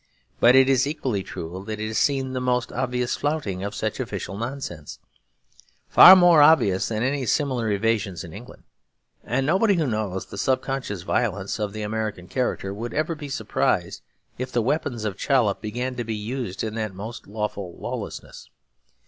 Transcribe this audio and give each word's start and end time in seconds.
But 0.39 0.55
it 0.55 0.67
is 0.67 0.87
equally 0.87 1.21
true 1.21 1.63
that 1.67 1.79
it 1.79 1.85
has 1.87 1.99
seen 1.99 2.33
the 2.33 2.41
most 2.41 2.71
obvious 2.71 3.15
flouting 3.15 3.63
of 3.63 3.75
such 3.75 3.99
official 3.99 4.35
nonsense, 4.35 4.97
far 5.87 6.15
more 6.15 6.41
obvious 6.41 6.87
than 6.87 7.03
any 7.03 7.27
similar 7.27 7.69
evasions 7.69 8.23
in 8.23 8.33
England. 8.33 8.63
And 9.23 9.45
nobody 9.45 9.75
who 9.75 9.85
knows 9.85 10.25
the 10.25 10.39
subconscious 10.39 11.03
violence 11.03 11.59
of 11.59 11.71
the 11.71 11.83
American 11.83 12.27
character 12.27 12.73
would 12.73 12.95
ever 12.95 13.13
be 13.13 13.29
surprised 13.29 14.01
if 14.39 14.51
the 14.51 14.63
weapons 14.63 15.05
of 15.05 15.19
Chollop 15.19 15.61
began 15.61 15.93
to 15.97 16.03
be 16.03 16.15
used 16.15 16.63
in 16.63 16.73
that 16.73 16.95
most 16.95 17.27
lawful 17.27 17.77
lawlessness. 17.77 18.49